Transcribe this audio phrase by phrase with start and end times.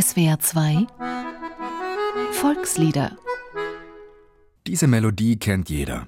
[0.00, 0.86] SWR 2
[2.30, 3.16] Volkslieder
[4.66, 6.06] Diese Melodie kennt jeder.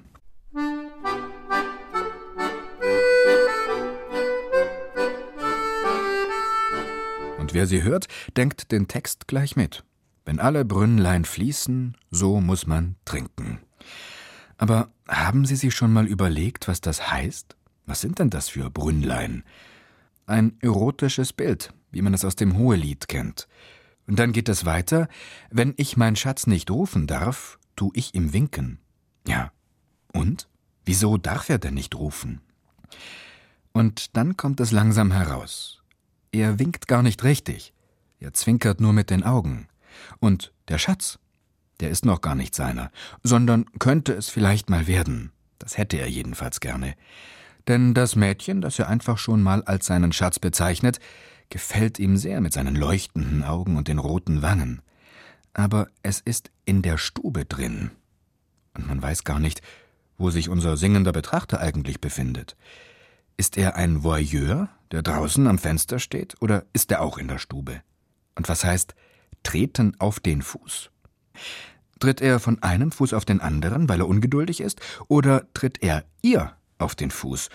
[7.37, 8.07] Und wer sie hört,
[8.37, 9.83] denkt den Text gleich mit.
[10.23, 13.59] Wenn alle Brünnlein fließen, so muss man trinken.
[14.57, 17.57] Aber haben Sie sich schon mal überlegt, was das heißt?
[17.87, 19.43] Was sind denn das für Brünnlein?
[20.27, 23.49] Ein erotisches Bild, wie man es aus dem Hohelied kennt.
[24.07, 25.07] Und dann geht es weiter,
[25.49, 28.79] wenn ich mein Schatz nicht rufen darf, tu ich ihm winken.
[29.27, 29.51] Ja,
[30.13, 30.47] und?
[30.85, 32.41] Wieso darf er denn nicht rufen?
[33.71, 35.81] Und dann kommt es langsam heraus.
[36.31, 37.73] Er winkt gar nicht richtig.
[38.19, 39.67] Er zwinkert nur mit den Augen.
[40.19, 41.19] Und der Schatz,
[41.79, 42.91] der ist noch gar nicht seiner,
[43.23, 45.31] sondern könnte es vielleicht mal werden.
[45.59, 46.95] Das hätte er jedenfalls gerne.
[47.67, 50.99] Denn das Mädchen, das er einfach schon mal als seinen Schatz bezeichnet,
[51.51, 54.81] gefällt ihm sehr mit seinen leuchtenden Augen und den roten Wangen.
[55.53, 57.91] Aber es ist in der Stube drin.
[58.73, 59.61] Und man weiß gar nicht,
[60.17, 62.55] wo sich unser singender Betrachter eigentlich befindet.
[63.37, 67.37] Ist er ein Voyeur, der draußen am Fenster steht, oder ist er auch in der
[67.37, 67.81] Stube?
[68.35, 68.95] Und was heißt
[69.43, 70.89] treten auf den Fuß?
[71.99, 76.05] Tritt er von einem Fuß auf den anderen, weil er ungeduldig ist, oder tritt er
[76.21, 77.49] ihr auf den Fuß,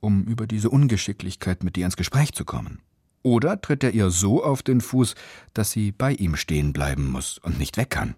[0.00, 2.80] um über diese Ungeschicklichkeit mit ihr ins Gespräch zu kommen?
[3.22, 5.14] Oder tritt er ihr so auf den Fuß,
[5.54, 8.14] dass sie bei ihm stehen bleiben muss und nicht weg kann?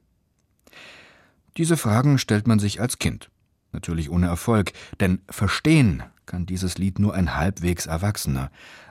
[1.57, 3.31] Diese Fragen stellt man sich als Kind.
[3.73, 8.51] Natürlich ohne Erfolg, denn verstehen kann dieses Lied nur ein halbwegs Erwachsener,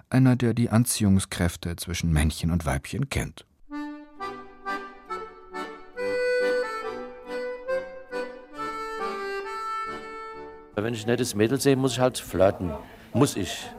[0.09, 3.45] einer, der die Anziehungskräfte zwischen Männchen und Weibchen kennt.
[10.75, 12.72] Wenn ich ein nettes Mädel sehe, muss ich halt flirten.
[13.14, 13.69] Muss ich.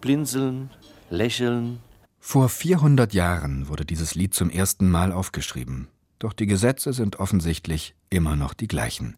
[0.00, 0.70] Blinzeln,
[1.10, 1.80] lächeln.
[2.18, 5.88] Vor 400 Jahren wurde dieses Lied zum ersten Mal aufgeschrieben.
[6.18, 9.16] Doch die Gesetze sind offensichtlich immer noch die gleichen.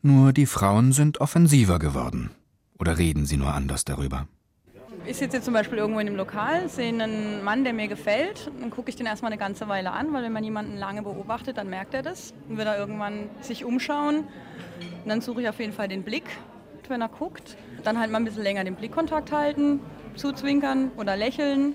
[0.00, 2.30] Nur die Frauen sind offensiver geworden.
[2.78, 4.26] Oder reden sie nur anders darüber?
[5.04, 8.50] Ich sitze jetzt zum Beispiel irgendwo in einem Lokal, sehe einen Mann, der mir gefällt,
[8.60, 11.56] dann gucke ich den erstmal eine ganze Weile an, weil wenn man jemanden lange beobachtet,
[11.56, 14.18] dann merkt er das und wird er irgendwann sich umschauen.
[14.18, 16.24] Und dann suche ich auf jeden Fall den Blick,
[16.88, 17.56] wenn er guckt.
[17.84, 19.80] Dann halt mal ein bisschen länger den Blickkontakt halten,
[20.16, 21.74] zuzwinkern oder lächeln.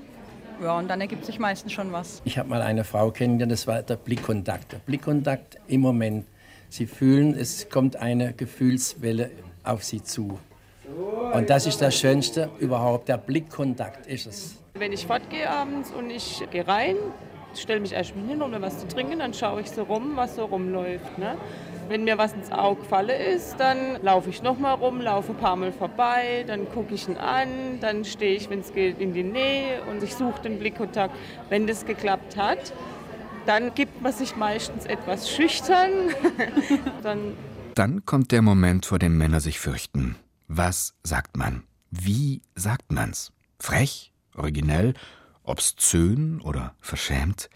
[0.61, 2.21] Ja, und dann ergibt sich meistens schon was.
[2.25, 4.71] Ich habe mal eine Frau kennengelernt, das war der Blickkontakt.
[4.71, 6.25] Der Blickkontakt im Moment.
[6.69, 9.31] Sie fühlen, es kommt eine Gefühlswelle
[9.63, 10.39] auf sie zu.
[11.33, 14.55] Und das ist das Schönste überhaupt, der Blickkontakt ist es.
[14.73, 16.95] Wenn ich fortgehe abends und ich gehe rein,
[17.61, 20.35] stelle mich erstmal hin, um mir was zu trinken, dann schaue ich so rum, was
[20.35, 21.17] so rumläuft.
[21.17, 21.37] Ne?
[21.87, 25.55] Wenn mir was ins Auge falle ist, dann laufe ich nochmal rum, laufe ein paar
[25.55, 29.23] Mal vorbei, dann gucke ich ihn an, dann stehe ich, wenn es geht, in die
[29.23, 31.15] Nähe und ich suche den Blickkontakt.
[31.49, 32.73] Wenn das geklappt hat,
[33.45, 35.91] dann gibt man sich meistens etwas schüchtern.
[37.03, 37.37] dann,
[37.75, 40.17] dann kommt der Moment, vor dem Männer sich fürchten.
[40.49, 41.63] Was sagt man?
[41.89, 43.31] Wie sagt man's?
[43.59, 44.11] Frech?
[44.35, 44.93] Originell?
[45.47, 47.49] Obszön oder verschämt?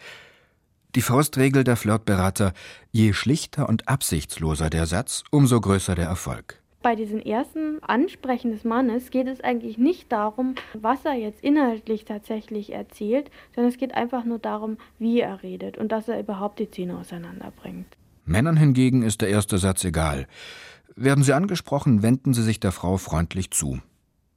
[0.95, 2.53] Die Faustregel der Flirtberater:
[2.91, 6.61] je schlichter und absichtsloser der Satz, umso größer der Erfolg.
[6.81, 12.05] Bei diesem ersten Ansprechen des Mannes geht es eigentlich nicht darum, was er jetzt inhaltlich
[12.05, 16.57] tatsächlich erzählt, sondern es geht einfach nur darum, wie er redet und dass er überhaupt
[16.57, 17.85] die Zähne auseinanderbringt.
[18.25, 20.27] Männern hingegen ist der erste Satz egal.
[20.95, 23.79] Werden sie angesprochen, wenden sie sich der Frau freundlich zu.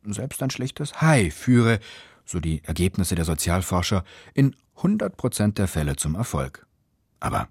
[0.05, 1.81] Selbst ein schlichtes Hi führe,
[2.25, 4.05] so die Ergebnisse der Sozialforscher,
[4.35, 6.67] in 100 Prozent der Fälle zum Erfolg.
[7.21, 7.49] Aber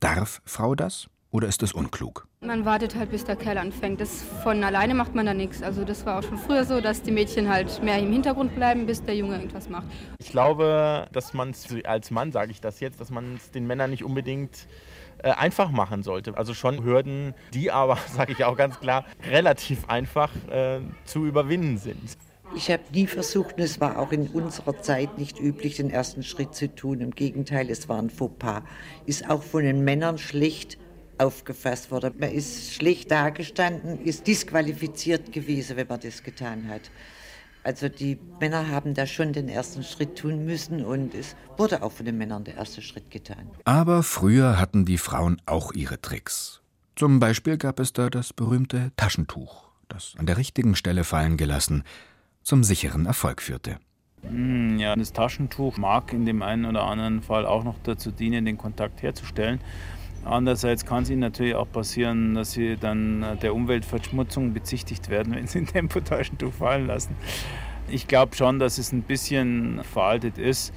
[0.00, 2.26] darf Frau das oder ist es unklug?
[2.40, 4.00] Man wartet halt, bis der Kerl anfängt.
[4.00, 5.62] Das von alleine macht man da nichts.
[5.62, 8.86] Also das war auch schon früher so, dass die Mädchen halt mehr im Hintergrund bleiben,
[8.86, 9.86] bis der Junge irgendwas macht.
[10.18, 13.66] Ich glaube, dass man es als Mann, sage ich das jetzt, dass man es den
[13.66, 14.66] Männern nicht unbedingt
[15.22, 16.36] äh, einfach machen sollte.
[16.36, 21.76] Also schon Hürden, die aber, sage ich auch ganz klar, relativ einfach äh, zu überwinden
[21.78, 22.16] sind.
[22.56, 26.24] Ich habe nie versucht, und es war auch in unserer Zeit nicht üblich, den ersten
[26.24, 27.00] Schritt zu tun.
[27.00, 28.62] Im Gegenteil, es war ein Fauxpas.
[29.06, 30.76] Ist auch von den Männern schlecht
[31.18, 32.14] aufgefasst worden.
[32.18, 36.90] Man ist schlecht dagestanden, ist disqualifiziert gewesen, wenn man das getan hat.
[37.62, 41.92] Also die Männer haben da schon den ersten Schritt tun müssen und es wurde auch
[41.92, 43.50] von den Männern der erste Schritt getan.
[43.64, 46.62] Aber früher hatten die Frauen auch ihre Tricks.
[46.96, 51.84] Zum Beispiel gab es da das berühmte Taschentuch, das an der richtigen Stelle fallen gelassen
[52.42, 53.78] zum sicheren Erfolg führte.
[54.22, 58.44] Hm, ja, das Taschentuch mag in dem einen oder anderen Fall auch noch dazu dienen,
[58.44, 59.60] den Kontakt herzustellen.
[60.24, 65.46] Andererseits kann es ihnen natürlich auch passieren, dass sie dann der Umweltverschmutzung bezichtigt werden, wenn
[65.46, 67.16] sie ein Tempotaschentuch fallen lassen.
[67.88, 70.72] Ich glaube schon, dass es ein bisschen veraltet ist.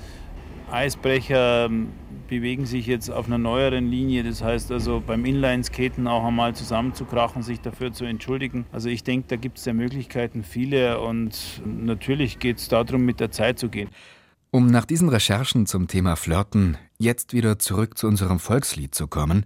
[0.74, 1.90] Eisbrecher ähm,
[2.28, 4.24] bewegen sich jetzt auf einer neueren Linie.
[4.24, 8.66] Das heißt also beim Inlineskaten auch einmal zusammenzukrachen, sich dafür zu entschuldigen.
[8.72, 13.20] Also ich denke, da gibt es ja Möglichkeiten viele und natürlich geht es darum, mit
[13.20, 13.90] der Zeit zu gehen.
[14.50, 19.46] Um nach diesen Recherchen zum Thema Flirten jetzt wieder zurück zu unserem Volkslied zu kommen,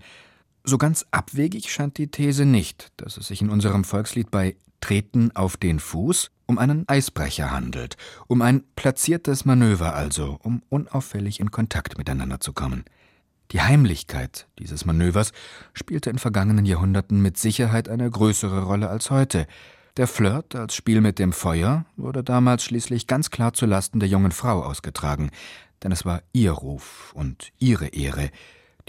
[0.63, 5.31] so ganz abwegig scheint die These nicht, dass es sich in unserem Volkslied bei Treten
[5.35, 7.97] auf den Fuß um einen Eisbrecher handelt,
[8.27, 12.85] um ein platziertes Manöver also, um unauffällig in Kontakt miteinander zu kommen.
[13.51, 15.31] Die Heimlichkeit dieses Manövers
[15.73, 19.47] spielte in vergangenen Jahrhunderten mit Sicherheit eine größere Rolle als heute.
[19.95, 24.09] Der Flirt als Spiel mit dem Feuer wurde damals schließlich ganz klar zu Lasten der
[24.09, 25.31] jungen Frau ausgetragen,
[25.83, 28.29] denn es war ihr Ruf und ihre Ehre,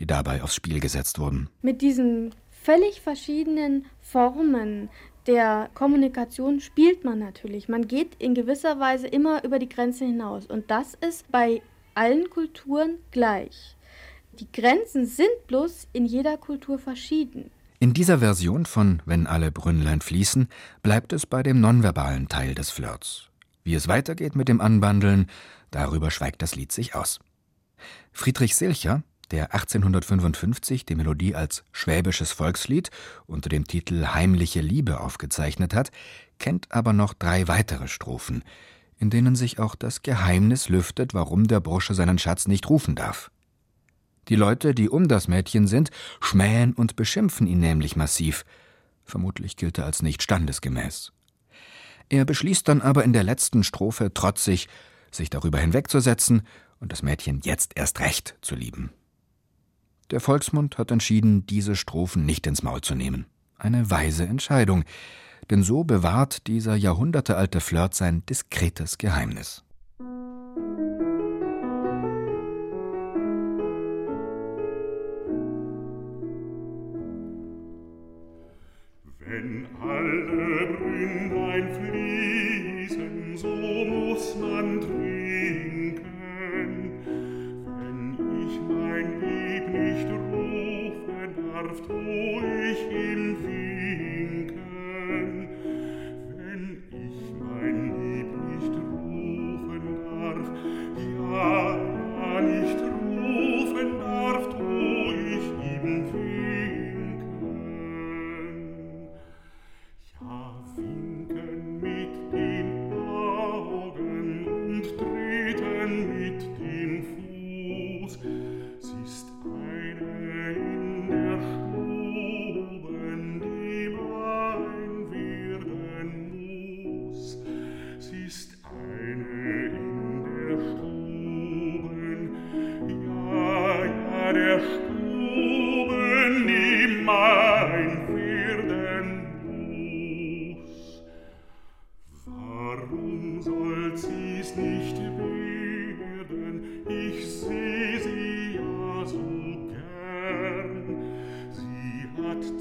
[0.01, 1.49] die dabei aufs Spiel gesetzt wurden.
[1.63, 4.91] Mit diesen völlig verschiedenen Formen
[5.29, 7.69] der Kommunikation spielt man natürlich.
[7.69, 10.47] Man geht in gewisser Weise immer über die Grenze hinaus.
[10.47, 11.63] Und das ist bei
[11.95, 13.77] allen Kulturen gleich.
[14.41, 17.51] Die Grenzen sind bloß in jeder Kultur verschieden.
[17.79, 20.49] In dieser Version von Wenn alle Brünnlein fließen
[20.83, 23.29] bleibt es bei dem nonverbalen Teil des Flirts.
[23.65, 25.27] Wie es weitergeht mit dem Anbandeln,
[25.71, 27.21] darüber schweigt das Lied sich aus.
[28.13, 32.91] Friedrich Silcher der 1855 die Melodie als schwäbisches Volkslied
[33.27, 35.91] unter dem Titel Heimliche Liebe aufgezeichnet hat,
[36.39, 38.43] kennt aber noch drei weitere Strophen,
[38.99, 43.31] in denen sich auch das Geheimnis lüftet, warum der Bursche seinen Schatz nicht rufen darf.
[44.29, 45.91] Die Leute, die um das Mädchen sind,
[46.21, 48.45] schmähen und beschimpfen ihn nämlich massiv.
[49.05, 51.13] Vermutlich gilt er als nicht standesgemäß.
[52.11, 54.69] Er beschließt dann aber in der letzten Strophe trotzig,
[55.11, 56.43] sich darüber hinwegzusetzen
[56.81, 58.91] und das Mädchen jetzt erst recht zu lieben.
[60.11, 63.27] Der Volksmund hat entschieden, diese Strophen nicht ins Maul zu nehmen.
[63.59, 64.85] Eine weise Entscheidung,
[65.51, 69.65] denn so bewahrt dieser jahrhundertealte Flirt sein diskretes Geheimnis.
[79.19, 85.68] Wenn alle Brünnlein fließen, so muss man trinken.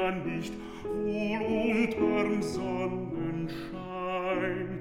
[0.00, 4.80] man nicht wohl unterm Sonnenschein.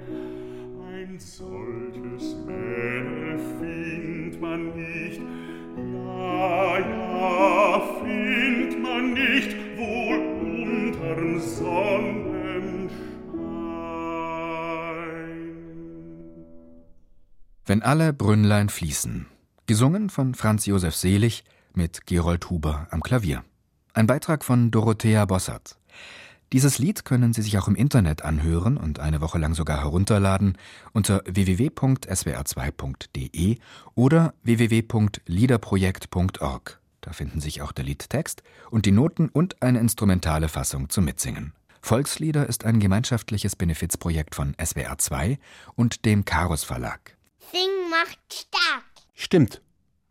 [0.92, 5.22] Ein solches Mädel findt man nicht,
[5.78, 12.90] ja, ja, findt man nicht wohl unterm Sonnenschein.
[17.66, 19.26] Wenn alle Brünnlein fließen.
[19.66, 21.44] Gesungen von Franz Josef Selig
[21.74, 23.44] mit Gerold Huber am Klavier.
[23.98, 25.80] Ein Beitrag von Dorothea Bossert.
[26.54, 30.56] Dieses Lied können Sie sich auch im Internet anhören und eine Woche lang sogar herunterladen
[30.94, 33.58] unter www.swr2.de
[33.96, 36.80] oder www.liederprojekt.org.
[37.02, 41.54] Da finden sich auch der Liedtext und die Noten und eine instrumentale Fassung zum Mitsingen.
[41.82, 45.40] Volkslieder ist ein gemeinschaftliches Benefizprojekt von SWR2
[45.74, 47.18] und dem Karus Verlag.
[47.52, 48.84] Sing macht stark.
[49.16, 49.64] Stimmt.